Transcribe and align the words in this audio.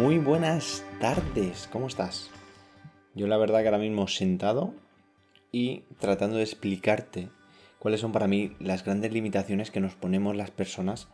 Muy 0.00 0.16
buenas 0.16 0.82
tardes, 0.98 1.68
¿cómo 1.70 1.86
estás? 1.86 2.30
Yo 3.14 3.26
la 3.26 3.36
verdad 3.36 3.60
que 3.60 3.66
ahora 3.66 3.76
mismo 3.76 4.08
sentado 4.08 4.72
y 5.52 5.82
tratando 5.98 6.38
de 6.38 6.42
explicarte 6.42 7.28
cuáles 7.78 8.00
son 8.00 8.10
para 8.10 8.26
mí 8.26 8.56
las 8.60 8.82
grandes 8.82 9.12
limitaciones 9.12 9.70
que 9.70 9.80
nos 9.80 9.96
ponemos 9.96 10.34
las 10.34 10.50
personas 10.50 11.08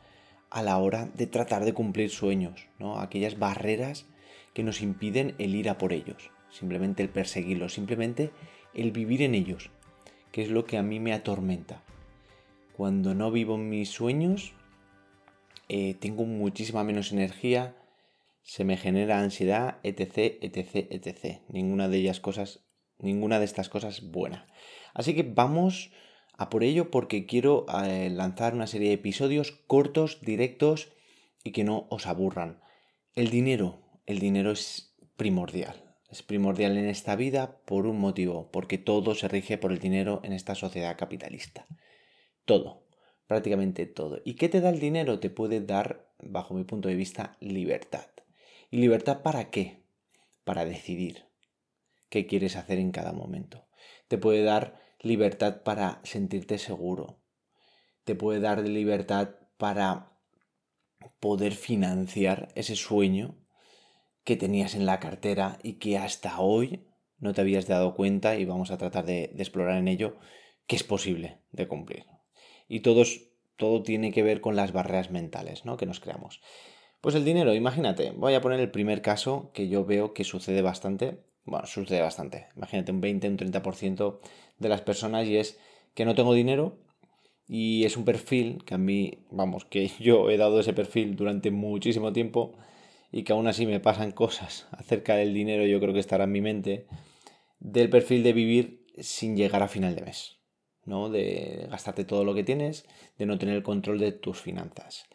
a 0.51 0.63
la 0.63 0.79
hora 0.79 1.09
de 1.17 1.27
tratar 1.27 1.65
de 1.65 1.75
cumplir 1.75 2.11
sueños, 2.11 2.69
¿no? 2.79 3.01
Aquellas 3.01 3.41
barreras 3.41 4.07
que 4.55 4.63
nos 4.63 4.81
impiden 4.81 5.35
el 5.39 5.57
ir 5.57 5.69
a 5.69 5.79
por 5.79 5.93
ellos, 5.93 6.31
simplemente 6.51 7.03
el 7.03 7.09
perseguirlos, 7.09 7.75
simplemente 7.75 8.31
el 8.73 8.93
vivir 8.93 9.21
en 9.23 9.35
ellos, 9.35 9.71
que 10.31 10.43
es 10.43 10.49
lo 10.49 10.65
que 10.65 10.79
a 10.79 10.85
mí 10.85 11.01
me 11.01 11.13
atormenta. 11.13 11.83
Cuando 12.77 13.17
no 13.17 13.33
vivo 13.33 13.59
mis 13.59 13.89
sueños, 13.89 14.53
eh, 15.69 15.95
tengo 15.95 16.25
muchísima 16.25 16.85
menos 16.85 17.11
energía, 17.11 17.75
se 18.47 18.65
me 18.65 18.77
genera 18.77 19.19
ansiedad, 19.19 19.81
etc, 19.83 20.39
etc, 20.41 20.87
etc. 20.91 21.41
Ninguna 21.49 21.89
de 21.89 21.99
ellas 21.99 22.21
cosas, 22.21 22.65
ninguna 22.99 23.41
de 23.41 23.45
estas 23.45 23.69
cosas 23.69 24.13
buena. 24.13 24.47
Así 24.95 25.15
que 25.17 25.25
vamos 25.25 25.91
a 26.39 26.49
por 26.49 26.63
ello 26.63 26.93
porque 26.93 27.27
quiero 27.27 27.67
eh, 27.85 28.09
lanzar 28.09 28.55
una 28.55 28.69
serie 28.69 28.89
de 28.89 28.95
episodios 28.95 29.51
cortos, 29.51 30.21
directos 30.21 30.93
y 31.43 31.51
que 31.51 31.65
no 31.65 31.89
os 31.91 32.07
aburran. 32.07 32.63
El 33.17 33.31
dinero, 33.31 33.81
el 34.07 34.21
dinero 34.21 34.53
es 34.53 34.97
primordial. 35.17 35.83
Es 36.09 36.23
primordial 36.23 36.77
en 36.77 36.87
esta 36.87 37.17
vida 37.17 37.59
por 37.65 37.89
un 37.89 37.99
motivo, 37.99 38.53
porque 38.53 38.79
todo 38.79 39.17
se 39.17 39.27
rige 39.27 39.59
por 39.59 39.73
el 39.73 39.81
dinero 39.81 40.21
en 40.23 40.33
esta 40.33 40.55
sociedad 40.55 40.97
capitalista. 40.97 41.67
Todo, 42.45 42.87
prácticamente 43.27 43.87
todo. 43.87 44.21
¿Y 44.25 44.35
qué 44.35 44.49
te 44.49 44.61
da 44.61 44.71
el 44.71 44.79
dinero? 44.79 45.19
Te 45.19 45.31
puede 45.31 45.61
dar, 45.61 46.07
bajo 46.23 46.55
mi 46.55 46.63
punto 46.63 46.89
de 46.89 46.95
vista, 46.95 47.37
libertad. 47.41 48.07
¿Y 48.71 48.79
libertad 48.79 49.23
para 49.23 49.51
qué? 49.51 49.83
Para 50.45 50.65
decidir 50.65 51.25
qué 52.09 52.27
quieres 52.27 52.57
hacer 52.57 52.79
en 52.79 52.93
cada 52.93 53.13
momento. 53.13 53.67
Te 54.09 54.19
puede 54.19 54.43
dar 54.43 54.81
libertad 55.01 55.63
para 55.63 56.01
sentirte 56.05 56.59
seguro. 56.59 57.19
Te 58.05 58.15
puede 58.15 58.41
dar 58.41 58.61
libertad 58.61 59.31
para 59.57 60.13
poder 61.21 61.53
financiar 61.53 62.49
ese 62.55 62.77
sueño 62.77 63.37
que 64.25 64.37
tenías 64.37 64.75
en 64.75 64.87
la 64.87 65.01
cartera 65.01 65.59
y 65.63 65.75
que 65.75 65.99
hasta 65.99 66.41
hoy 66.41 66.87
no 67.19 67.33
te 67.33 67.41
habías 67.41 67.67
dado 67.67 67.95
cuenta 67.95 68.37
y 68.37 68.45
vamos 68.45 68.71
a 68.71 68.79
tratar 68.79 69.07
de, 69.07 69.33
explorar 69.37 69.79
en 69.79 69.89
ello 69.89 70.17
que 70.67 70.77
es 70.77 70.85
posible 70.85 71.39
de 71.53 71.69
cumplir. 71.69 72.07
Y 72.69 72.81
todos, 72.81 73.29
todo 73.57 73.83
tiene 73.83 74.13
que 74.13 74.23
ver 74.23 74.41
con 74.41 74.57
las 74.57 74.73
barreras 74.73 75.11
mentales 75.11 75.65
¿no? 75.65 75.77
que 75.77 75.87
nos 75.87 76.01
creamos. 76.01 76.41
Pues 77.01 77.15
el 77.15 77.25
dinero, 77.25 77.55
imagínate, 77.55 78.13
voy 78.13 78.35
a 78.35 78.41
poner 78.41 78.59
el 78.61 78.71
primer 78.71 79.03
caso 79.03 79.51
que 79.53 79.69
yo 79.69 79.85
veo 79.85 80.13
que 80.13 80.25
sucede 80.25 80.63
bastante, 80.63 81.19
bueno, 81.45 81.67
sucede 81.67 82.01
bastante, 82.01 82.49
imagínate 82.57 82.91
un 82.91 83.01
20, 83.01 83.29
un 83.29 83.37
30% 83.37 84.21
de 84.59 84.69
las 84.69 84.81
personas 84.81 85.27
y 85.27 85.37
es 85.37 85.59
que 85.95 86.05
no 86.05 86.15
tengo 86.15 86.35
dinero 86.35 86.79
y 87.47 87.85
es 87.85 87.97
un 87.97 88.05
perfil 88.05 88.65
que 88.65 88.75
a 88.75 88.79
mí, 88.79 89.25
vamos, 89.31 89.65
que 89.65 89.89
yo 90.01 90.31
he 90.31 90.37
dado 90.37 90.61
ese 90.61 90.73
perfil 90.73 91.17
durante 91.17 91.51
muchísimo 91.51 92.13
tiempo 92.13 92.57
y 93.13 93.23
que 93.23 93.33
aún 93.33 93.47
así 93.47 93.67
me 93.67 93.81
pasan 93.81 94.11
cosas 94.11 94.67
acerca 94.73 95.17
del 95.17 95.33
dinero, 95.33 95.65
yo 95.65 95.81
creo 95.81 95.95
que 95.95 96.01
estará 96.01 96.25
en 96.25 96.33
mi 96.33 96.41
mente, 96.41 96.87
del 97.61 97.89
perfil 97.89 98.23
de 98.23 98.33
vivir 98.33 98.87
sin 98.99 99.37
llegar 99.37 99.63
a 99.63 99.69
final 99.69 99.95
de 99.95 100.03
mes, 100.03 100.39
¿no? 100.85 101.09
De 101.09 101.67
gastarte 101.71 102.05
todo 102.05 102.25
lo 102.25 102.35
que 102.35 102.43
tienes, 102.43 102.85
de 103.19 103.27
no 103.27 103.39
tener 103.39 103.55
el 103.55 103.63
control 103.63 103.99
de 103.99 104.13
tus 104.13 104.41
finanzas. 104.41 105.07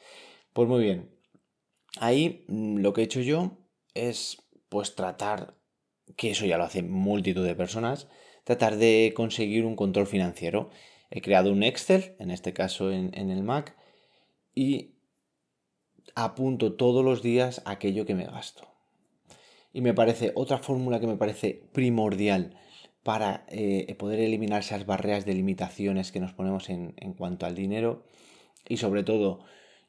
Pues 0.53 0.67
muy 0.67 0.83
bien, 0.83 1.09
ahí 1.99 2.45
mm, 2.47 2.77
lo 2.77 2.93
que 2.93 3.01
he 3.01 3.03
hecho 3.05 3.21
yo 3.21 3.57
es 3.93 4.41
pues 4.69 4.95
tratar, 4.95 5.55
que 6.15 6.31
eso 6.31 6.45
ya 6.45 6.57
lo 6.57 6.63
hacen 6.63 6.91
multitud 6.91 7.45
de 7.45 7.55
personas, 7.55 8.07
tratar 8.43 8.77
de 8.77 9.13
conseguir 9.15 9.65
un 9.65 9.75
control 9.75 10.07
financiero. 10.07 10.69
He 11.09 11.21
creado 11.21 11.51
un 11.51 11.63
Excel, 11.63 12.15
en 12.19 12.31
este 12.31 12.53
caso 12.53 12.91
en, 12.91 13.11
en 13.17 13.29
el 13.29 13.43
Mac, 13.43 13.75
y 14.55 14.91
apunto 16.15 16.73
todos 16.73 17.03
los 17.03 17.21
días 17.21 17.61
aquello 17.65 18.05
que 18.05 18.15
me 18.15 18.25
gasto. 18.25 18.67
Y 19.73 19.81
me 19.81 19.93
parece 19.93 20.31
otra 20.35 20.57
fórmula 20.57 20.99
que 20.99 21.07
me 21.07 21.17
parece 21.17 21.63
primordial 21.71 22.57
para 23.03 23.45
eh, 23.49 23.93
poder 23.95 24.19
eliminar 24.19 24.61
esas 24.61 24.85
barreras 24.85 25.25
de 25.25 25.33
limitaciones 25.33 26.11
que 26.11 26.19
nos 26.19 26.33
ponemos 26.33 26.69
en, 26.69 26.93
cuanto 27.17 27.45
al 27.45 27.55
dinero 27.55 28.03
y 28.67 28.77
sobre 28.77 29.03
todo 29.03 29.39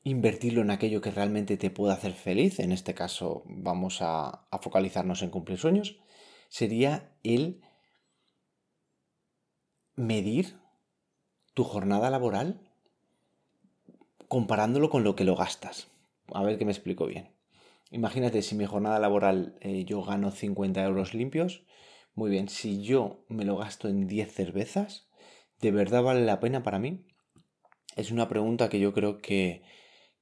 invertirlo 0.05 0.63
en 0.63 0.71
aquello 0.71 1.01
que 1.01 1.11
realmente 1.11 1.57
te 1.57 1.71
pueda 1.71 1.95
hacer 1.95 2.13
feliz, 2.13 2.59
en 2.59 2.73
este 2.73 2.95
caso 2.95 3.43
vamos 3.47 3.99
a, 4.01 4.47
focalizarnos 4.61 5.23
en 5.23 5.31
cumplir 5.31 5.59
sueños, 5.59 5.99
sería 6.49 7.13
el 7.23 7.61
medir 9.95 10.57
tu 11.55 11.65
jornada 11.65 12.11
laboral 12.11 12.61
comparándolo 14.29 14.91
con 14.91 15.05
lo 15.05 15.15
que 15.15 15.25
lo 15.25 15.37
gastas. 15.37 15.89
A 16.33 16.43
ver 16.43 16.59
que 16.59 16.65
me 16.65 16.73
explico 16.73 17.07
bien. 17.07 17.31
Imagínate 17.91 18.41
si 18.41 18.55
mi 18.55 18.65
jornada 18.65 18.99
laboral 18.99 19.57
eh, 19.61 19.85
yo 19.85 20.03
gano 20.03 20.31
50 20.31 20.83
euros 20.83 21.13
limpios. 21.13 21.63
Muy 22.15 22.31
bien, 22.31 22.49
si 22.49 22.83
yo 22.83 23.25
me 23.29 23.45
lo 23.45 23.59
gasto 23.59 23.89
en 23.89 24.07
10 24.07 24.33
cervezas, 24.33 25.09
¿de 25.61 25.71
verdad 25.71 26.03
vale 26.03 26.25
la 26.25 26.41
pena 26.41 26.63
para 26.63 26.79
mí? 26.79 27.05
Es 27.97 28.11
una 28.11 28.29
pregunta 28.29 28.71
que 28.71 28.81
yo 28.81 28.95
creo 28.95 29.19
que, 29.19 29.63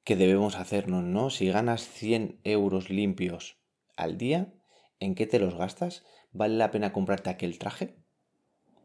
que 0.05 0.17
debemos 0.17 0.57
hacernos, 0.57 1.05
¿no? 1.05 1.31
Si 1.31 1.49
ganas 1.49 1.89
100 1.89 2.41
euros 2.45 2.91
limpios 2.91 3.59
al 3.97 4.17
día, 4.17 4.53
¿en 4.99 5.15
qué 5.15 5.27
te 5.27 5.39
los 5.39 5.55
gastas? 5.55 6.05
¿Vale 6.33 6.57
la 6.57 6.71
pena 6.71 6.93
comprarte 6.93 7.31
aquel 7.31 7.59
traje? 7.59 7.97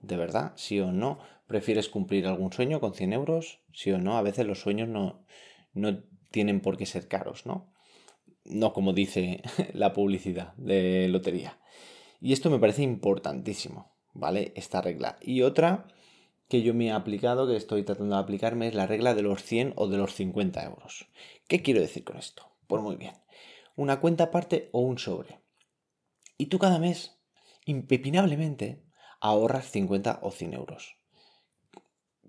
¿De 0.02 0.18
verdad? 0.18 0.54
¿Sí 0.56 0.80
o 0.80 0.92
no? 0.92 1.20
¿Prefieres 1.48 1.90
cumplir 1.90 2.28
algún 2.28 2.52
sueño 2.52 2.80
con 2.80 2.94
100 2.94 3.14
euros? 3.14 3.62
¿Sí 3.74 3.92
o 3.92 3.98
no? 3.98 4.18
A 4.18 4.22
veces 4.22 4.46
los 4.46 4.60
sueños 4.60 4.90
no, 4.90 5.26
no 5.74 6.04
tienen 6.32 6.62
por 6.62 6.78
qué 6.78 6.86
ser 6.86 7.08
caros, 7.08 7.46
¿no? 7.46 7.72
No 8.44 8.74
como 8.74 8.94
dice 8.94 9.42
la 9.74 9.94
publicidad 9.94 10.54
de 10.56 11.08
lotería. 11.08 11.60
Y 12.20 12.34
esto 12.34 12.50
me 12.50 12.60
parece 12.60 12.84
importantísimo, 12.84 13.96
¿vale? 14.14 14.54
Esta 14.56 14.82
regla. 14.82 15.18
Y 15.22 15.42
otra 15.42 15.88
que 16.48 16.62
yo 16.62 16.74
me 16.74 16.88
he 16.88 16.92
aplicado, 16.92 17.48
que 17.48 17.56
estoy 17.56 17.84
tratando 17.84 18.16
de 18.16 18.22
aplicarme, 18.22 18.68
es 18.68 18.76
la 18.76 18.88
regla 18.88 19.16
de 19.16 19.24
los 19.24 19.44
100 19.44 19.74
o 19.76 19.88
de 19.88 19.98
los 19.98 20.14
50 20.14 20.64
euros. 20.64 21.08
¿Qué 21.48 21.62
quiero 21.62 21.82
decir 21.82 22.04
con 22.04 22.18
esto? 22.18 22.52
Pues 22.68 22.82
muy 22.82 22.96
bien. 22.96 23.14
Una 23.76 24.00
cuenta 24.00 24.26
aparte 24.26 24.70
o 24.72 24.82
un 24.82 24.98
sobre. 24.98 25.40
Y 26.38 26.48
tú 26.48 26.60
cada 26.60 26.80
mes, 26.80 27.18
impepinablemente, 27.66 28.84
ahorras 29.20 29.72
50 29.72 30.20
o 30.22 30.32
100 30.32 30.54
euros. 30.54 30.98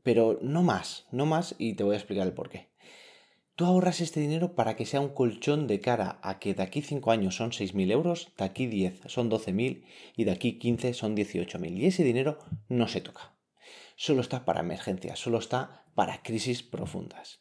Pero 0.03 0.38
no 0.41 0.62
más, 0.62 1.06
no 1.10 1.26
más 1.26 1.55
y 1.59 1.75
te 1.75 1.84
voy 1.84 1.94
a 1.94 1.99
explicar 1.99 2.26
el 2.26 2.32
por 2.32 2.49
qué. 2.49 2.71
Tú 3.55 3.65
ahorras 3.65 4.00
este 4.00 4.21
dinero 4.21 4.55
para 4.55 4.76
que 4.76 4.84
sea 4.84 5.00
un 5.00 5.15
colchón 5.15 5.66
de 5.66 5.81
cara 5.81 6.19
a 6.22 6.38
que 6.38 6.55
de 6.55 6.62
aquí 6.62 6.82
5 6.82 7.10
años 7.10 7.37
son 7.37 7.53
6.000 7.53 7.91
euros, 7.91 8.32
de 8.37 8.44
aquí 8.44 8.66
10 8.66 9.00
son 9.06 9.31
12.000 9.31 9.84
y 10.15 10.25
de 10.25 10.31
aquí 10.31 10.59
15 10.59 10.93
son 10.93 11.16
18.000. 11.16 11.78
Y 11.78 11.87
ese 11.87 12.05
dinero 12.05 12.38
no 12.69 12.87
se 12.87 13.00
toca. 13.00 13.35
Solo 13.96 14.20
está 14.20 14.44
para 14.44 14.60
emergencias, 14.60 15.18
solo 15.18 15.38
está 15.38 15.84
para 15.94 16.22
crisis 16.22 16.62
profundas. 16.62 17.40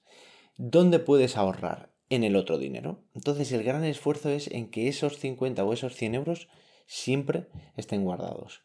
¿Dónde 0.58 1.00
puedes 1.00 1.38
ahorrar? 1.38 1.94
En 2.08 2.24
el 2.24 2.36
otro 2.36 2.60
dinero. 2.60 3.04
Entonces 3.16 3.52
el 3.52 3.64
gran 3.64 3.84
esfuerzo 3.84 4.30
es 4.30 4.48
en 4.48 4.70
que 4.70 4.88
esos 4.88 5.18
50 5.18 5.64
o 5.64 5.74
esos 5.74 5.96
100 5.96 6.16
euros 6.16 6.48
siempre 6.86 7.48
estén 7.76 8.04
guardados. 8.04 8.62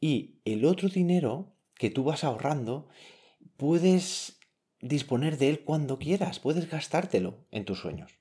Y 0.00 0.40
el 0.44 0.64
otro 0.64 0.88
dinero 0.88 1.56
que 1.76 1.90
tú 1.90 2.04
vas 2.04 2.24
ahorrando, 2.24 2.88
puedes 3.56 4.38
disponer 4.80 5.38
de 5.38 5.50
él 5.50 5.64
cuando 5.64 5.98
quieras, 5.98 6.38
puedes 6.38 6.70
gastártelo 6.70 7.46
en 7.50 7.64
tus 7.64 7.80
sueños. 7.80 8.18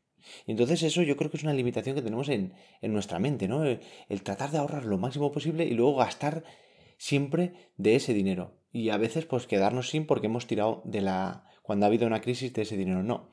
Entonces 0.48 0.82
eso 0.84 1.02
yo 1.02 1.18
creo 1.18 1.30
que 1.30 1.38
es 1.38 1.44
una 1.44 1.54
limitación 1.54 1.96
que 1.96 2.02
tenemos 2.02 2.30
en, 2.30 2.54
nuestra 2.82 3.20
mente, 3.20 3.48
¿no? 3.48 3.64
El, 3.66 4.24
tratar 4.24 4.52
de 4.52 4.58
ahorrar 4.58 4.86
lo 4.86 4.98
máximo 4.98 5.32
posible 5.32 5.66
y 5.66 5.74
luego 5.74 5.98
gastar 5.98 6.44
siempre 6.98 7.72
de 7.78 7.96
ese 7.96 8.14
dinero. 8.14 8.63
Y 8.74 8.90
a 8.90 8.98
veces 8.98 9.26
pues 9.26 9.48
quedarnos 9.48 9.90
sin 9.90 10.06
porque 10.06 10.28
hemos 10.28 10.48
tirado 10.48 10.82
de 10.84 11.00
la... 11.00 11.48
cuando 11.62 11.86
ha 11.86 11.88
habido 11.88 12.06
una 12.06 12.20
crisis 12.20 12.52
de 12.52 12.64
ese 12.64 12.76
dinero. 12.76 13.04
No. 13.04 13.30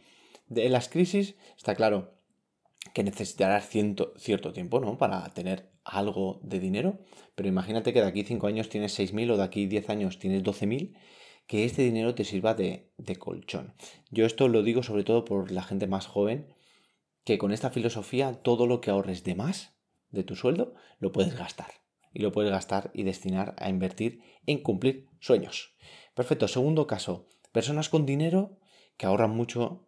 De 0.47 0.69
las 0.69 0.89
crisis 0.89 1.35
está 1.57 1.75
claro 1.75 2.15
que 2.95 3.03
necesitarás 3.03 3.69
cierto 3.69 4.53
tiempo, 4.53 4.79
¿no? 4.79 4.99
Para 4.99 5.29
tener 5.31 5.71
algo 5.83 6.41
de 6.45 6.61
dinero. 6.61 7.01
Pero 7.35 7.49
imagínate 7.49 7.93
que 7.93 8.01
de 8.01 8.07
aquí 8.07 8.23
5 8.23 8.47
años 8.47 8.69
tienes 8.69 8.99
6.000 8.99 9.33
o 9.33 9.37
de 9.37 9.43
aquí 9.43 9.67
10 9.67 9.91
años 9.91 10.19
tienes 10.19 10.45
12.000 10.45 10.95
que 11.51 11.65
este 11.65 11.83
dinero 11.83 12.15
te 12.15 12.23
sirva 12.23 12.55
de, 12.55 12.93
colchón. 13.19 13.75
Yo 14.11 14.25
esto 14.25 14.47
lo 14.47 14.63
digo 14.63 14.85
sobre 14.85 15.03
todo 15.03 15.25
por 15.25 15.51
la 15.51 15.65
gente 15.65 15.89
más 15.89 16.07
joven, 16.07 16.55
que 17.25 17.39
con 17.39 17.51
esta 17.51 17.71
filosofía 17.71 18.35
todo 18.35 18.69
lo 18.69 18.81
que 18.81 18.91
ahorres 18.93 19.25
de 19.25 19.35
más 19.35 19.75
de 20.11 20.23
tu 20.23 20.37
sueldo 20.37 20.75
lo 21.01 21.11
puedes 21.11 21.37
gastar. 21.37 21.80
Y 22.13 22.21
lo 22.21 22.33
puedes 22.33 22.51
gastar 22.51 22.91
y 22.95 23.05
destinar 23.05 23.55
a 23.59 23.69
invertir 23.69 24.21
en 24.47 24.63
cumplir 24.63 25.07
sueños. 25.21 25.77
Perfecto. 26.15 26.49
Segundo 26.49 26.87
caso, 26.87 27.29
personas 27.53 27.89
con 27.89 28.07
dinero 28.07 28.59
que 28.97 29.07
ahorran 29.07 29.31
mucho, 29.31 29.87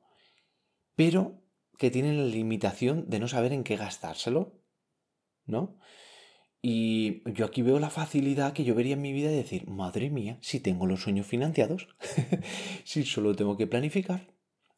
pero 0.95 1.43
que 1.79 1.91
tienen 1.91 2.17
la 2.17 2.25
limitación 2.25 3.09
de 3.09 3.19
no 3.19 3.29
saber 3.29 3.53
en 3.53 3.65
qué 3.65 3.77
gastárselo, 3.77 4.61
¿no? 5.47 5.77
Y 6.65 7.29
yo 7.33 7.45
aquí 7.45 7.63
veo 7.63 7.81
la 7.81 7.91
facilidad 7.91 8.53
que 8.53 8.63
yo 8.63 8.77
vería 8.77 8.95
en 8.95 9.03
mi 9.03 9.13
vida 9.13 9.31
de 9.31 9.37
decir, 9.37 9.67
madre 9.67 10.11
mía, 10.11 10.39
si 10.41 10.61
tengo 10.61 10.87
los 10.87 11.03
sueños 11.03 11.27
financiados, 11.27 11.89
si 12.85 13.05
solo 13.05 13.35
tengo 13.35 13.57
que 13.57 13.67
planificar. 13.67 14.33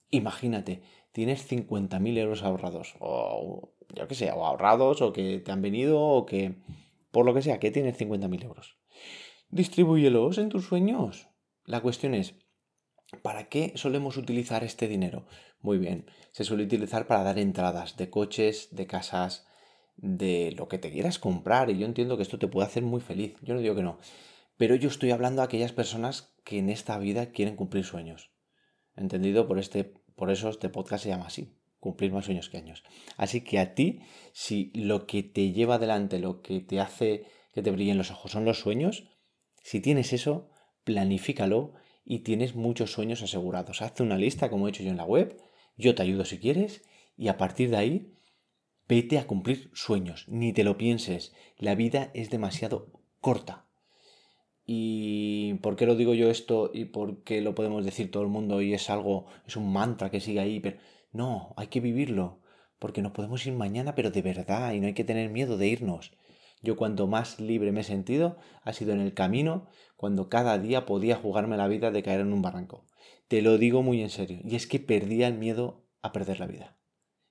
Imagínate, 0.08 0.82
tienes 1.12 1.46
50.000 1.50 2.16
euros 2.16 2.42
ahorrados, 2.42 2.94
o 3.00 3.74
yo 3.94 4.08
que 4.08 4.14
sé, 4.14 4.32
o 4.32 4.46
ahorrados, 4.46 5.02
o 5.02 5.12
que 5.12 5.40
te 5.40 5.52
han 5.52 5.60
venido, 5.60 6.00
o 6.00 6.24
que, 6.24 6.62
por 7.14 7.24
lo 7.24 7.32
que 7.32 7.42
sea, 7.42 7.60
que 7.60 7.70
tienes 7.70 7.96
50.000 7.96 8.44
euros. 8.44 8.76
Distribúyelos 9.48 10.36
en 10.38 10.48
tus 10.48 10.66
sueños. 10.66 11.28
La 11.64 11.80
cuestión 11.80 12.12
es, 12.12 12.34
¿para 13.22 13.48
qué 13.48 13.72
solemos 13.76 14.16
utilizar 14.16 14.64
este 14.64 14.88
dinero? 14.88 15.24
Muy 15.60 15.78
bien, 15.78 16.10
se 16.32 16.42
suele 16.42 16.64
utilizar 16.64 17.06
para 17.06 17.22
dar 17.22 17.38
entradas 17.38 17.96
de 17.96 18.10
coches, 18.10 18.68
de 18.72 18.88
casas, 18.88 19.46
de 19.96 20.54
lo 20.58 20.66
que 20.66 20.78
te 20.78 20.90
quieras 20.90 21.20
comprar. 21.20 21.70
Y 21.70 21.78
yo 21.78 21.86
entiendo 21.86 22.16
que 22.16 22.24
esto 22.24 22.40
te 22.40 22.48
puede 22.48 22.66
hacer 22.66 22.82
muy 22.82 23.00
feliz. 23.00 23.36
Yo 23.42 23.54
no 23.54 23.60
digo 23.60 23.76
que 23.76 23.84
no. 23.84 24.00
Pero 24.56 24.74
yo 24.74 24.88
estoy 24.88 25.12
hablando 25.12 25.40
a 25.40 25.44
aquellas 25.44 25.72
personas 25.72 26.34
que 26.44 26.58
en 26.58 26.68
esta 26.68 26.98
vida 26.98 27.30
quieren 27.30 27.54
cumplir 27.54 27.84
sueños. 27.84 28.32
¿Entendido? 28.96 29.46
Por, 29.46 29.60
este, 29.60 29.84
por 30.16 30.32
eso 30.32 30.48
este 30.48 30.68
podcast 30.68 31.04
se 31.04 31.10
llama 31.10 31.26
así. 31.26 31.56
Cumplir 31.84 32.12
más 32.12 32.24
sueños 32.24 32.48
que 32.48 32.56
años. 32.56 32.82
Así 33.16 33.42
que 33.42 33.58
a 33.58 33.74
ti, 33.74 34.00
si 34.32 34.72
lo 34.74 35.06
que 35.06 35.22
te 35.22 35.52
lleva 35.52 35.74
adelante, 35.74 36.18
lo 36.18 36.40
que 36.40 36.60
te 36.60 36.80
hace 36.80 37.26
que 37.52 37.62
te 37.62 37.70
brillen 37.70 37.98
los 37.98 38.10
ojos 38.10 38.32
son 38.32 38.44
los 38.44 38.58
sueños, 38.58 39.04
si 39.62 39.80
tienes 39.80 40.12
eso, 40.12 40.48
planifícalo 40.84 41.74
y 42.04 42.20
tienes 42.20 42.54
muchos 42.54 42.90
sueños 42.90 43.22
asegurados. 43.22 43.82
Hazte 43.82 44.02
una 44.02 44.16
lista, 44.16 44.48
como 44.48 44.66
he 44.66 44.70
hecho 44.70 44.82
yo 44.82 44.90
en 44.90 44.96
la 44.96 45.04
web. 45.04 45.36
Yo 45.76 45.94
te 45.94 46.02
ayudo 46.02 46.24
si 46.24 46.38
quieres. 46.38 46.82
Y 47.16 47.28
a 47.28 47.36
partir 47.36 47.70
de 47.70 47.76
ahí, 47.76 48.14
Vete 48.86 49.18
a 49.18 49.26
cumplir 49.26 49.70
sueños, 49.72 50.26
ni 50.28 50.52
te 50.52 50.62
lo 50.62 50.76
pienses. 50.76 51.32
La 51.58 51.74
vida 51.74 52.10
es 52.12 52.28
demasiado 52.28 52.92
corta. 53.20 53.66
¿Y 54.66 55.54
por 55.54 55.76
qué 55.76 55.86
lo 55.86 55.96
digo 55.96 56.12
yo 56.12 56.30
esto 56.30 56.70
y 56.72 56.86
por 56.86 57.22
qué 57.22 57.40
lo 57.40 57.54
podemos 57.54 57.84
decir 57.84 58.10
todo 58.10 58.22
el 58.22 58.28
mundo 58.28 58.60
y 58.60 58.74
es 58.74 58.90
algo, 58.90 59.26
es 59.46 59.56
un 59.56 59.72
mantra 59.72 60.10
que 60.10 60.20
sigue 60.20 60.40
ahí? 60.40 60.60
Pero 60.60 60.78
no, 61.14 61.54
hay 61.56 61.68
que 61.68 61.80
vivirlo, 61.80 62.40
porque 62.80 63.00
nos 63.00 63.12
podemos 63.12 63.46
ir 63.46 63.54
mañana, 63.54 63.94
pero 63.94 64.10
de 64.10 64.20
verdad, 64.20 64.72
y 64.72 64.80
no 64.80 64.88
hay 64.88 64.94
que 64.94 65.04
tener 65.04 65.30
miedo 65.30 65.56
de 65.56 65.68
irnos. 65.68 66.12
Yo 66.60 66.76
cuanto 66.76 67.06
más 67.06 67.40
libre 67.40 67.70
me 67.70 67.80
he 67.82 67.84
sentido 67.84 68.36
ha 68.62 68.72
sido 68.72 68.92
en 68.92 69.00
el 69.00 69.14
camino 69.14 69.68
cuando 69.96 70.28
cada 70.28 70.58
día 70.58 70.86
podía 70.86 71.14
jugarme 71.14 71.56
la 71.56 71.68
vida 71.68 71.92
de 71.92 72.02
caer 72.02 72.20
en 72.20 72.32
un 72.32 72.42
barranco. 72.42 72.84
Te 73.28 73.42
lo 73.42 73.58
digo 73.58 73.82
muy 73.82 74.02
en 74.02 74.10
serio, 74.10 74.40
y 74.42 74.56
es 74.56 74.66
que 74.66 74.80
perdía 74.80 75.28
el 75.28 75.38
miedo 75.38 75.86
a 76.02 76.10
perder 76.10 76.40
la 76.40 76.48
vida. 76.48 76.76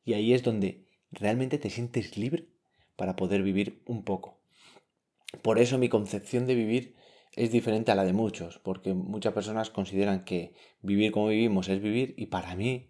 Y 0.05 0.13
ahí 0.13 0.33
es 0.33 0.43
donde 0.43 0.87
realmente 1.11 1.57
te 1.57 1.69
sientes 1.69 2.17
libre 2.17 2.47
para 2.95 3.17
poder 3.17 3.43
vivir 3.43 3.83
un 3.85 4.05
poco. 4.05 4.39
Por 5.41 5.59
eso 5.59 5.77
mi 5.77 5.89
concepción 5.89 6.47
de 6.47 6.55
vivir 6.55 6.95
es 7.35 7.51
diferente 7.51 7.91
a 7.91 7.95
la 7.95 8.05
de 8.05 8.13
muchos, 8.13 8.59
porque 8.59 8.93
muchas 8.93 9.33
personas 9.33 9.69
consideran 9.69 10.23
que 10.23 10.53
vivir 10.81 11.11
como 11.11 11.27
vivimos 11.27 11.67
es 11.67 11.81
vivir 11.81 12.13
y 12.15 12.27
para 12.27 12.55
mí 12.55 12.87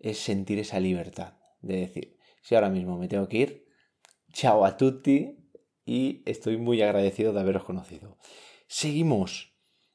es 0.00 0.18
sentir 0.18 0.58
esa 0.58 0.80
libertad 0.80 1.34
de 1.60 1.76
decir, 1.76 2.16
si 2.42 2.54
ahora 2.54 2.70
mismo 2.70 2.98
me 2.98 3.08
tengo 3.08 3.28
que 3.28 3.36
ir, 3.38 3.66
chao 4.32 4.64
a 4.64 4.76
tutti 4.76 5.36
y 5.84 6.22
estoy 6.26 6.56
muy 6.56 6.82
agradecido 6.82 7.32
de 7.32 7.40
haberos 7.40 7.64
conocido. 7.64 8.18
Seguimos. 8.66 9.50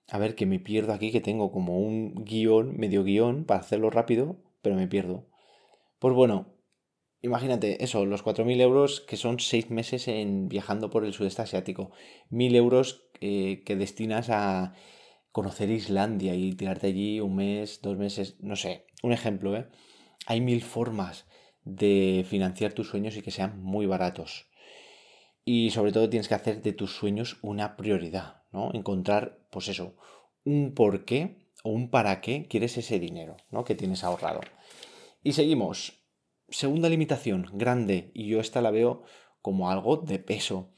A 0.07 0.19
ver 0.19 0.35
que 0.35 0.45
me 0.45 0.59
pierdo 0.59 0.93
aquí, 0.93 1.11
que 1.11 1.21
tengo 1.21 1.51
como 1.51 1.79
un 1.79 2.13
guion, 2.25 2.77
medio 2.77 3.03
guion, 3.03 3.45
para 3.45 3.61
hacerlo 3.61 3.89
rápido, 3.89 4.43
pero 4.61 4.75
me 4.75 4.87
pierdo. 4.87 5.27
Pues 5.97 6.13
bueno, 6.13 6.53
imagínate 7.21 7.83
eso, 7.83 8.05
los 8.05 8.23
4.000 8.23 8.61
euros 8.61 9.01
que 9.01 9.17
son 9.17 9.39
6 9.39 9.71
meses 9.71 10.07
en 10.07 10.47
viajando 10.47 10.91
por 10.91 11.05
el 11.05 11.13
sudeste 11.13 11.41
asiático, 11.41 11.91
1.000 12.29 12.55
euros 12.55 13.09
eh, 13.19 13.63
que 13.65 13.75
destinas 13.75 14.29
a 14.29 14.75
conocer 15.31 15.71
Islandia 15.71 16.35
y 16.35 16.53
tirarte 16.53 16.87
allí 16.87 17.19
un 17.19 17.35
mes, 17.35 17.81
dos 17.81 17.97
meses, 17.97 18.37
no 18.41 18.55
sé, 18.55 18.85
un 19.01 19.11
ejemplo, 19.11 19.55
¿eh? 19.55 19.67
Hay 20.25 20.41
mil 20.41 20.61
formas 20.61 21.25
de 21.63 22.25
financiar 22.27 22.73
tus 22.73 22.87
sueños 22.89 23.17
y 23.17 23.21
que 23.21 23.31
sean 23.31 23.61
muy 23.61 23.85
baratos. 23.85 24.47
Y 25.43 25.69
sobre 25.71 25.91
todo 25.91 26.09
tienes 26.09 26.27
que 26.27 26.35
hacer 26.35 26.61
de 26.61 26.73
tus 26.73 26.95
sueños 26.95 27.37
una 27.41 27.75
prioridad, 27.75 28.43
¿no? 28.51 28.71
Encontrar, 28.73 29.47
pues 29.51 29.67
eso, 29.67 29.95
un 30.43 30.73
por 30.73 31.05
qué 31.05 31.49
o 31.63 31.69
un 31.69 31.89
para 31.89 32.21
qué 32.21 32.47
quieres 32.47 32.77
ese 32.77 32.99
dinero, 32.99 33.37
¿no? 33.51 33.63
Que 33.63 33.75
tienes 33.75 34.03
ahorrado. 34.03 34.41
Y 35.23 35.33
seguimos. 35.33 36.01
Segunda 36.49 36.89
limitación, 36.89 37.49
grande, 37.53 38.11
y 38.13 38.27
yo 38.27 38.39
esta 38.39 38.61
la 38.61 38.69
veo 38.69 39.03
como 39.41 39.71
algo 39.71 39.97
de 39.97 40.19
peso. 40.19 40.71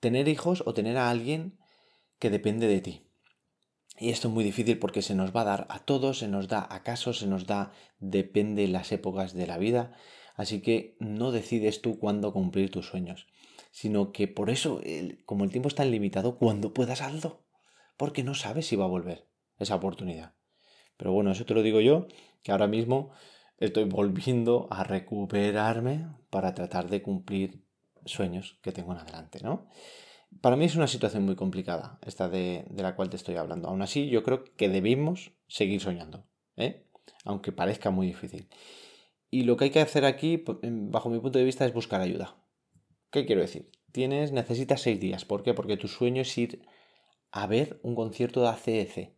Tener 0.00 0.28
hijos 0.28 0.62
o 0.66 0.74
tener 0.74 0.98
a 0.98 1.08
alguien 1.08 1.58
que 2.18 2.28
depende 2.28 2.66
de 2.66 2.80
ti. 2.80 3.03
Y 3.96 4.10
esto 4.10 4.28
es 4.28 4.34
muy 4.34 4.42
difícil 4.42 4.78
porque 4.78 5.02
se 5.02 5.14
nos 5.14 5.34
va 5.34 5.42
a 5.42 5.44
dar 5.44 5.66
a 5.70 5.78
todos, 5.78 6.18
se 6.18 6.28
nos 6.28 6.48
da 6.48 6.66
acaso, 6.68 7.12
se 7.12 7.26
nos 7.26 7.46
da 7.46 7.72
depende 8.00 8.66
las 8.66 8.90
épocas 8.90 9.34
de 9.34 9.46
la 9.46 9.58
vida. 9.58 9.92
Así 10.34 10.60
que 10.60 10.96
no 10.98 11.30
decides 11.30 11.80
tú 11.80 11.98
cuándo 11.98 12.32
cumplir 12.32 12.70
tus 12.70 12.86
sueños, 12.86 13.28
sino 13.70 14.10
que 14.10 14.26
por 14.26 14.50
eso, 14.50 14.80
como 15.26 15.44
el 15.44 15.50
tiempo 15.50 15.68
es 15.68 15.76
tan 15.76 15.92
limitado, 15.92 16.38
cuando 16.38 16.74
puedas 16.74 17.02
hazlo, 17.02 17.44
porque 17.96 18.24
no 18.24 18.34
sabes 18.34 18.66
si 18.66 18.74
va 18.74 18.84
a 18.84 18.88
volver 18.88 19.28
esa 19.58 19.76
oportunidad. 19.76 20.34
Pero 20.96 21.12
bueno, 21.12 21.30
eso 21.30 21.44
te 21.44 21.54
lo 21.54 21.62
digo 21.62 21.80
yo, 21.80 22.08
que 22.42 22.50
ahora 22.50 22.66
mismo 22.66 23.12
estoy 23.58 23.84
volviendo 23.84 24.66
a 24.70 24.82
recuperarme 24.82 26.08
para 26.30 26.54
tratar 26.54 26.90
de 26.90 27.00
cumplir 27.00 27.64
sueños 28.04 28.58
que 28.60 28.72
tengo 28.72 28.92
en 28.92 28.98
adelante, 28.98 29.38
¿no? 29.40 29.68
Para 30.40 30.56
mí 30.56 30.64
es 30.64 30.76
una 30.76 30.86
situación 30.86 31.24
muy 31.24 31.36
complicada, 31.36 31.98
esta 32.04 32.28
de, 32.28 32.64
la 32.76 32.94
cual 32.96 33.10
te 33.10 33.16
estoy 33.16 33.36
hablando. 33.36 33.68
Aún 33.68 33.82
así, 33.82 34.08
yo 34.08 34.22
creo 34.22 34.44
que 34.56 34.68
debemos 34.68 35.32
seguir 35.48 35.80
soñando, 35.80 36.26
¿eh? 36.56 36.86
aunque 37.24 37.52
parezca 37.52 37.90
muy 37.90 38.06
difícil. 38.06 38.48
Y 39.30 39.44
lo 39.44 39.56
que 39.56 39.64
hay 39.64 39.70
que 39.70 39.80
hacer 39.80 40.04
aquí, 40.04 40.44
bajo 40.62 41.10
mi 41.10 41.18
punto 41.18 41.38
de 41.38 41.44
vista, 41.44 41.64
es 41.64 41.72
buscar 41.72 42.00
ayuda. 42.00 42.36
¿Qué 43.10 43.26
quiero 43.26 43.40
decir? 43.40 43.70
Tienes, 43.92 44.32
necesitas 44.32 44.80
seis 44.80 45.00
días. 45.00 45.24
¿Por 45.24 45.42
qué? 45.42 45.54
Porque 45.54 45.76
tu 45.76 45.88
sueño 45.88 46.22
es 46.22 46.38
ir 46.38 46.66
a 47.30 47.46
ver 47.46 47.80
un 47.82 47.94
concierto 47.94 48.42
de 48.42 48.48
ACEC 48.48 49.16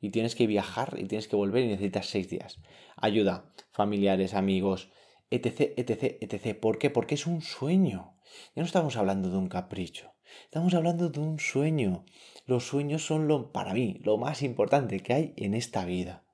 y 0.00 0.10
tienes 0.10 0.34
que 0.34 0.46
viajar 0.46 0.96
y 0.98 1.04
tienes 1.04 1.28
que 1.28 1.36
volver 1.36 1.64
y 1.64 1.68
necesitas 1.68 2.06
seis 2.06 2.28
días. 2.28 2.60
Ayuda, 2.96 3.52
familiares, 3.70 4.34
amigos, 4.34 4.90
etc, 5.30 5.72
etc, 5.76 6.16
etc. 6.20 6.58
¿Por 6.58 6.78
qué? 6.78 6.90
Porque 6.90 7.14
es 7.14 7.26
un 7.26 7.42
sueño. 7.42 8.16
Ya 8.54 8.62
no 8.62 8.66
estamos 8.66 8.96
hablando 8.96 9.30
de 9.30 9.36
un 9.36 9.48
capricho. 9.48 10.12
Estamos 10.44 10.74
hablando 10.74 11.08
de 11.08 11.20
un 11.20 11.38
sueño. 11.38 12.04
Los 12.46 12.66
sueños 12.66 13.04
son 13.04 13.28
lo, 13.28 13.52
para 13.52 13.74
mí, 13.74 14.00
lo 14.02 14.16
más 14.16 14.42
importante 14.42 15.00
que 15.00 15.12
hay 15.12 15.34
en 15.36 15.54
esta 15.54 15.84
vida. 15.84 16.24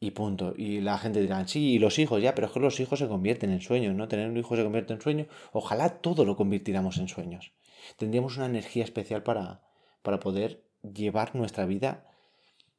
Y 0.00 0.10
punto. 0.10 0.54
Y 0.56 0.80
la 0.80 0.98
gente 0.98 1.20
dirá, 1.20 1.46
sí, 1.46 1.74
y 1.74 1.78
los 1.78 1.98
hijos, 1.98 2.22
ya, 2.22 2.34
pero 2.34 2.48
es 2.48 2.52
que 2.52 2.60
los 2.60 2.78
hijos 2.80 2.98
se 2.98 3.08
convierten 3.08 3.50
en 3.50 3.60
sueños, 3.60 3.94
¿no? 3.94 4.08
Tener 4.08 4.28
un 4.28 4.36
hijo 4.36 4.56
se 4.56 4.62
convierte 4.62 4.92
en 4.92 5.00
sueño. 5.00 5.26
Ojalá 5.52 6.00
todo 6.00 6.24
lo 6.24 6.36
convirtiéramos 6.36 6.98
en 6.98 7.08
sueños. 7.08 7.52
Tendríamos 7.96 8.36
una 8.36 8.46
energía 8.46 8.84
especial 8.84 9.22
para, 9.22 9.62
para 10.02 10.20
poder 10.20 10.64
llevar 10.82 11.34
nuestra 11.34 11.64
vida 11.64 12.06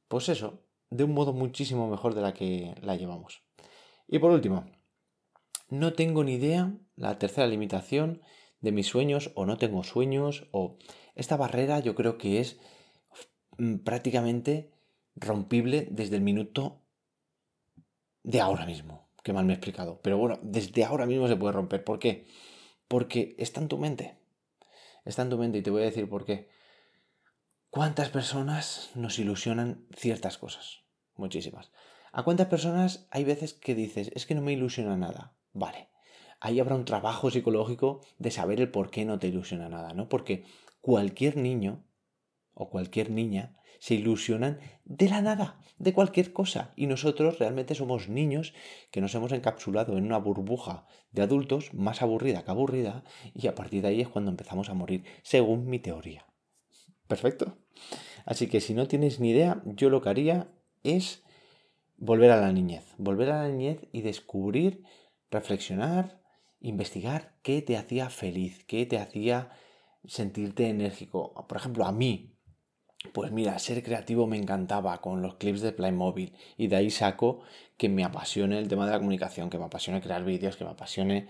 pues 0.07 0.29
eso, 0.29 0.61
de 0.89 1.03
un 1.03 1.13
modo 1.13 1.33
muchísimo 1.33 1.89
mejor 1.89 2.13
de 2.13 2.21
la 2.21 2.33
que 2.33 2.75
la 2.81 2.95
llevamos. 2.95 3.41
Y 4.07 4.19
por 4.19 4.31
último, 4.31 4.65
no 5.69 5.93
tengo 5.93 6.23
ni 6.23 6.35
idea, 6.35 6.73
la 6.95 7.17
tercera 7.17 7.47
limitación 7.47 8.21
de 8.65 8.71
mis 8.71 8.87
sueños 8.87 9.31
o 9.35 9.45
no 9.45 9.57
tengo 9.57 9.83
sueños 9.83 10.47
o 10.51 10.77
esta 11.13 11.37
barrera 11.37 11.79
yo 11.79 11.95
creo 11.95 12.17
que 12.17 12.39
es 12.39 12.59
mm, 13.57 13.77
prácticamente 13.77 14.71
rompible 15.15 15.87
desde 15.91 16.17
el 16.17 16.21
minuto 16.21 16.81
de 18.23 18.41
ahora 18.41 18.65
mismo. 18.65 19.07
Qué 19.23 19.33
mal 19.33 19.45
me 19.45 19.53
he 19.53 19.55
explicado. 19.55 20.01
Pero 20.01 20.17
bueno, 20.17 20.39
desde 20.41 20.83
ahora 20.83 21.05
mismo 21.05 21.27
se 21.27 21.35
puede 21.35 21.53
romper. 21.53 21.83
¿Por 21.83 21.99
qué? 21.99 22.27
Porque 22.87 23.35
está 23.37 23.61
en 23.61 23.67
tu 23.67 23.77
mente. 23.77 24.17
Está 25.05 25.21
en 25.21 25.29
tu 25.29 25.37
mente 25.37 25.59
y 25.59 25.61
te 25.61 25.69
voy 25.69 25.83
a 25.83 25.85
decir 25.85 26.09
por 26.09 26.25
qué. 26.25 26.49
¿Cuántas 27.69 28.09
personas 28.09 28.89
nos 28.95 29.19
ilusionan 29.19 29.85
ciertas 29.95 30.37
cosas? 30.37 30.83
Muchísimas. 31.15 31.71
¿A 32.11 32.23
cuántas 32.23 32.47
personas 32.47 33.07
hay 33.11 33.23
veces 33.23 33.53
que 33.53 33.75
dices, 33.75 34.11
es 34.15 34.25
que 34.25 34.35
no 34.35 34.41
me 34.41 34.53
ilusiona 34.53 34.97
nada? 34.97 35.35
Vale. 35.53 35.89
Ahí 36.45 36.59
habrá 36.59 36.75
un 36.75 36.85
trabajo 36.85 37.31
psicológico 37.31 38.01
de 38.19 38.29
saber 38.29 38.61
el 38.61 38.69
por 38.69 38.91
qué 38.91 39.03
no 39.03 39.17
te 39.17 39.27
ilusiona 39.27 39.67
nada, 39.67 39.95
¿no? 39.95 40.09
Porque 40.09 40.43
cualquier 40.79 41.37
niño 41.37 41.83
o 42.53 42.69
cualquier 42.69 43.09
niña 43.09 43.57
se 43.79 43.95
ilusionan 43.95 44.59
de 44.83 45.09
la 45.09 45.23
nada, 45.23 45.59
de 45.79 45.91
cualquier 45.91 46.33
cosa. 46.33 46.71
Y 46.75 46.85
nosotros 46.85 47.39
realmente 47.39 47.73
somos 47.73 48.09
niños 48.09 48.53
que 48.91 49.01
nos 49.01 49.15
hemos 49.15 49.31
encapsulado 49.31 49.97
en 49.97 50.05
una 50.05 50.19
burbuja 50.19 50.85
de 51.09 51.23
adultos 51.23 51.73
más 51.73 52.03
aburrida 52.03 52.45
que 52.45 52.51
aburrida 52.51 53.03
y 53.33 53.47
a 53.47 53.55
partir 53.55 53.81
de 53.81 53.87
ahí 53.87 54.01
es 54.01 54.07
cuando 54.07 54.29
empezamos 54.29 54.69
a 54.69 54.75
morir, 54.75 55.03
según 55.23 55.65
mi 55.65 55.79
teoría. 55.79 56.27
Perfecto. 57.07 57.57
Así 58.23 58.45
que 58.45 58.61
si 58.61 58.75
no 58.75 58.87
tienes 58.87 59.19
ni 59.19 59.31
idea, 59.31 59.63
yo 59.65 59.89
lo 59.89 59.99
que 59.99 60.09
haría 60.09 60.47
es 60.83 61.23
volver 61.97 62.29
a 62.29 62.39
la 62.39 62.51
niñez. 62.51 62.93
Volver 62.99 63.31
a 63.31 63.41
la 63.41 63.49
niñez 63.49 63.87
y 63.91 64.01
descubrir 64.01 64.83
reflexionar, 65.31 66.23
investigar 66.59 67.35
qué 67.41 67.61
te 67.61 67.77
hacía 67.77 68.09
feliz, 68.09 68.63
qué 68.65 68.85
te 68.85 68.97
hacía 68.97 69.51
sentirte 70.05 70.67
enérgico. 70.67 71.33
Por 71.47 71.57
ejemplo, 71.57 71.85
a 71.85 71.91
mí, 71.91 72.35
pues 73.13 73.31
mira, 73.31 73.57
ser 73.59 73.83
creativo 73.83 74.27
me 74.27 74.37
encantaba 74.37 74.99
con 75.01 75.21
los 75.21 75.35
clips 75.35 75.61
de 75.61 75.71
Playmobil 75.71 76.33
y 76.57 76.67
de 76.67 76.75
ahí 76.75 76.89
saco 76.89 77.41
que 77.77 77.89
me 77.89 78.03
apasione 78.03 78.57
el 78.57 78.67
tema 78.67 78.85
de 78.85 78.91
la 78.91 78.99
comunicación, 78.99 79.49
que 79.49 79.57
me 79.57 79.65
apasione 79.65 80.01
crear 80.01 80.23
vídeos, 80.23 80.57
que 80.57 80.65
me 80.65 80.71
apasione... 80.71 81.29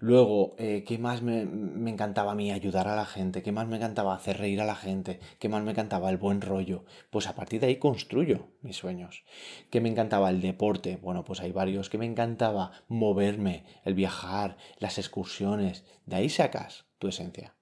Luego, 0.00 0.54
eh, 0.58 0.84
¿qué 0.86 0.98
más 0.98 1.22
me, 1.22 1.44
me, 1.44 1.90
encantaba 1.90 2.32
a 2.32 2.34
mí? 2.34 2.50
Ayudar 2.50 2.88
a 2.88 2.96
la 2.96 3.04
gente, 3.04 3.42
¿qué 3.42 3.52
más 3.52 3.68
me 3.68 3.76
encantaba? 3.76 4.14
Hacer 4.14 4.38
reír 4.38 4.60
a 4.60 4.64
la 4.64 4.74
gente, 4.74 5.20
¿qué 5.38 5.48
más 5.48 5.62
me 5.62 5.70
encantaba? 5.70 6.10
El 6.10 6.16
buen 6.16 6.40
rollo. 6.40 6.84
Pues 7.10 7.28
a 7.28 7.34
partir 7.34 7.60
de 7.60 7.68
ahí 7.68 7.76
construyo 7.76 8.48
mis 8.62 8.76
sueños. 8.76 9.24
¿Qué 9.70 9.80
me 9.80 9.88
encantaba? 9.88 10.30
El 10.30 10.40
deporte. 10.40 10.98
Bueno, 11.00 11.24
pues 11.24 11.40
hay 11.40 11.52
varios. 11.52 11.88
¿Qué 11.88 11.98
me 11.98 12.06
encantaba? 12.06 12.72
Moverme, 12.88 13.64
el 13.84 13.94
viajar, 13.94 14.56
las 14.78 14.98
excursiones. 14.98 15.84
De 16.06 16.16
ahí 16.16 16.28
sacas 16.28 16.86
tu 16.98 17.08
esencia. 17.08 17.54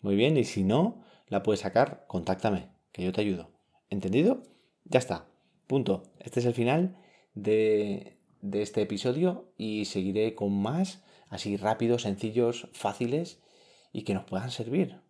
Muy 0.00 0.16
bien, 0.16 0.36
y 0.36 0.44
si 0.44 0.64
no 0.64 1.02
la 1.28 1.42
puedes 1.42 1.60
sacar, 1.60 2.04
contáctame 2.06 2.68
que 2.92 3.04
yo 3.04 3.12
te 3.12 3.20
ayudo. 3.20 3.50
¿Entendido? 3.90 4.42
Ya 4.84 4.98
está. 4.98 5.26
Punto. 5.66 6.02
Este 6.20 6.40
es 6.40 6.46
el 6.46 6.54
final 6.54 6.96
de, 7.34 8.15
de 8.50 8.62
este 8.62 8.82
episodio 8.82 9.52
y 9.56 9.84
seguiré 9.86 10.34
con 10.34 10.52
más, 10.60 11.02
así 11.28 11.56
rápidos, 11.56 12.02
sencillos, 12.02 12.68
fáciles 12.72 13.40
y 13.92 14.02
que 14.02 14.14
nos 14.14 14.24
puedan 14.24 14.50
servir. 14.50 15.00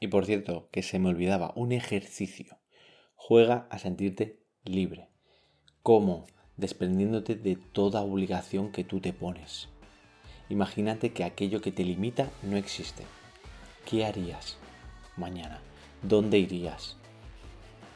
Y 0.00 0.08
por 0.08 0.26
cierto, 0.26 0.68
que 0.70 0.82
se 0.82 0.98
me 0.98 1.08
olvidaba, 1.08 1.52
un 1.56 1.72
ejercicio. 1.72 2.58
Juega 3.14 3.66
a 3.70 3.78
sentirte 3.78 4.42
libre. 4.64 5.10
¿Cómo? 5.82 6.26
Desprendiéndote 6.56 7.34
de 7.34 7.56
toda 7.56 8.02
obligación 8.02 8.72
que 8.72 8.84
tú 8.84 9.00
te 9.00 9.12
pones. 9.12 9.68
Imagínate 10.48 11.12
que 11.12 11.24
aquello 11.24 11.60
que 11.60 11.72
te 11.72 11.84
limita 11.84 12.30
no 12.42 12.56
existe. 12.56 13.04
¿Qué 13.84 14.04
harías 14.04 14.58
mañana? 15.16 15.60
¿dónde 16.02 16.38
irías? 16.38 16.96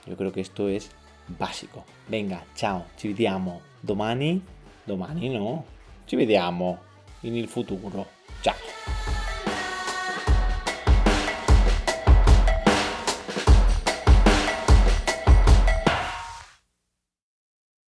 Yo 0.06 0.16
creo 0.16 0.32
que 0.32 0.40
esto 0.40 0.68
es 0.68 0.90
básico. 1.26 1.84
Venga, 2.06 2.44
ciao, 2.54 2.86
ci 2.96 3.08
vediamo 3.08 3.60
domani. 3.80 4.42
Domani 4.84 5.28
no, 5.30 5.64
ci 6.04 6.16
vediamo 6.16 6.78
in 7.20 7.34
il 7.36 7.48
futuro. 7.48 8.06
Ciao. 8.40 8.73